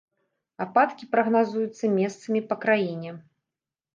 [0.63, 3.11] Ападкі прагназуюцца месцамі па краіне.